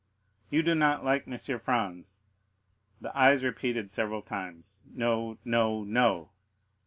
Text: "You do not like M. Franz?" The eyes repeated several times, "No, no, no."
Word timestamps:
"You 0.49 0.63
do 0.63 0.73
not 0.73 1.05
like 1.05 1.27
M. 1.27 1.59
Franz?" 1.59 2.23
The 3.01 3.15
eyes 3.15 3.43
repeated 3.43 3.91
several 3.91 4.23
times, 4.23 4.79
"No, 4.91 5.37
no, 5.45 5.83
no." 5.83 6.31